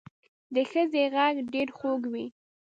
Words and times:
د 0.55 0.57
ښځې 0.71 1.03
غږ 1.15 1.35
ډېر 1.53 1.67
خوږ 1.77 2.01
وي 2.13 2.25